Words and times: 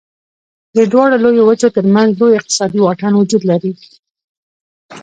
د 0.75 0.77
دواړو 0.91 1.15
لویو 1.23 1.47
وچو 1.49 1.69
تر 1.75 1.85
منځ 1.95 2.11
لوی 2.21 2.33
اقتصادي 2.37 2.79
واټن 2.81 3.13
وجود 3.15 3.43
لري. 3.51 3.73